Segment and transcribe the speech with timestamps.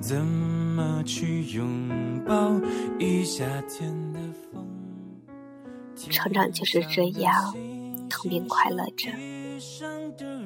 [0.00, 2.52] 怎么去拥抱
[2.98, 4.20] 一夏天的
[4.52, 4.64] 风？
[5.96, 7.52] 成长就是这样
[8.08, 9.10] 痛并快乐着。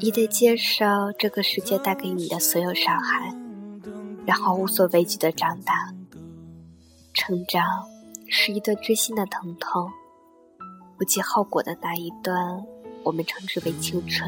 [0.00, 0.84] 你得接受
[1.18, 3.36] 这个世界带给你的所有伤害
[4.24, 5.92] 然后无所畏惧的长大。
[7.12, 7.62] 成长
[8.26, 9.90] 是一段锥心的疼痛
[10.96, 12.64] 不计后果的那一段
[13.04, 14.26] 我们称之为青春。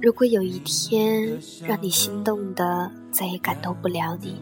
[0.00, 4.40] 如果有一天让你心动的再也感动不了你，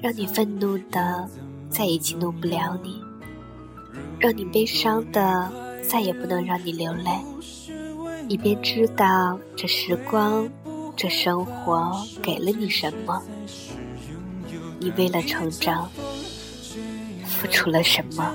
[0.00, 1.28] 让你愤怒的
[1.68, 3.02] 再也激怒不了你，
[4.18, 5.50] 让你悲伤的
[5.82, 7.10] 再也不能让你流泪，
[8.28, 10.48] 你便知道这时光、
[10.96, 13.22] 这生活给了你什么。
[14.78, 15.90] 你为了成长，
[17.24, 18.34] 付出了什么？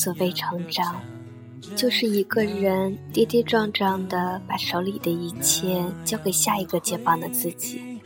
[0.00, 0.98] 所谓成长，
[1.76, 8.00] 就是一个人跌跌撞撞的把手里的一切交给下一个肩膀的自己。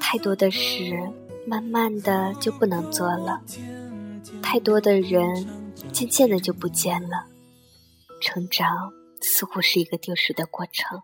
[0.00, 0.98] 太多的事，
[1.46, 3.40] 慢慢的就不能做了；
[4.42, 5.46] 太多的人，
[5.92, 7.26] 渐渐的就不见了。
[8.20, 11.00] 成长似乎是一个丢失的过程，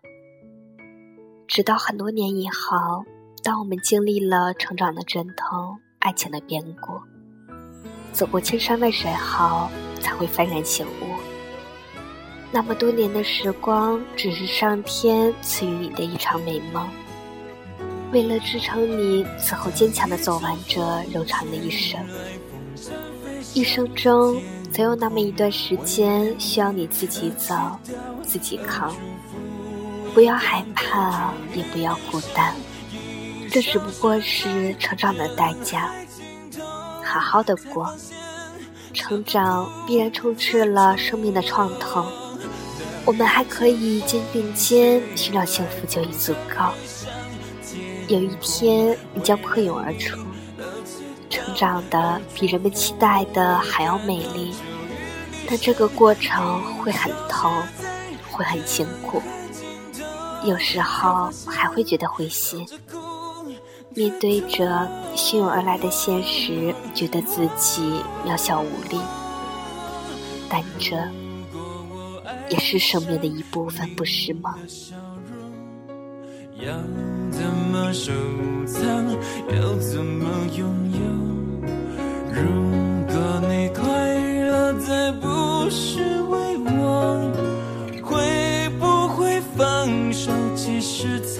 [1.47, 3.05] 直到很多年以后，
[3.41, 7.12] 当我们经历了成长的阵痛、爱情的变故。
[8.13, 9.69] 走过千山万水后，
[9.99, 11.07] 才会幡然醒悟。
[12.51, 16.87] 那么多年的时光，只是上天赐予你的一场美梦。
[18.11, 20.79] 为了支撑你此后坚强的走完这
[21.11, 21.99] 柔长的一生，
[23.55, 24.39] 一生中
[24.71, 27.55] 总有那么一段时间需要你自己走，
[28.23, 28.95] 自己扛。
[30.13, 32.55] 不要害怕，也不要孤单，
[33.49, 35.91] 这只不过是成长的代价。
[37.13, 37.95] 好好的过，
[38.91, 42.03] 成长必然充斥了生命的创痛，
[43.05, 46.65] 我们还可以肩并肩寻找幸福就已足够。
[48.07, 50.17] 有一天你将破蛹而出，
[51.29, 54.51] 成长的比人们期待的还要美丽，
[55.47, 57.51] 但这个过程会很痛，
[58.31, 59.21] 会很辛苦，
[60.43, 62.67] 有时候还会觉得灰心。
[63.95, 68.99] 面对着汹涌而来的现实，觉得自己渺小无力，
[70.49, 70.95] 但这
[72.49, 74.55] 也是生命的一部分，不是吗？
[76.57, 76.73] 要
[77.29, 78.11] 怎么收
[78.65, 78.83] 藏？
[79.55, 80.27] 要怎么
[80.57, 80.99] 拥有？
[82.31, 82.41] 如
[83.07, 83.15] 果
[83.47, 83.85] 你快
[84.47, 87.31] 乐，再不是为我，
[88.01, 90.31] 会不会放手？
[90.55, 91.32] 其实才。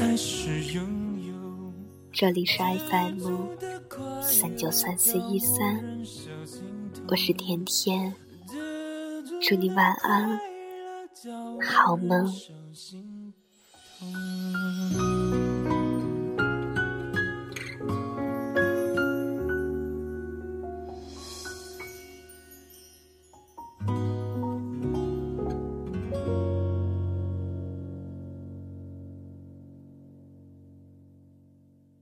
[2.13, 3.47] 这里是 FM
[4.21, 5.83] 三九三四一三，
[7.07, 8.13] 我是甜甜，
[9.41, 10.39] 祝你晚安，
[11.67, 12.31] 好梦。